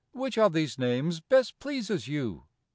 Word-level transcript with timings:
Which 0.13 0.35
of 0.35 0.53
these 0.53 0.79
names 0.79 1.19
best 1.19 1.59
pleases 1.59 2.07
you'? 2.07 2.45